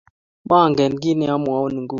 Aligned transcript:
Mangen 0.49 0.93
kito 1.01 1.17
ne 1.19 1.25
amwoun 1.35 1.71
nguni 1.81 1.89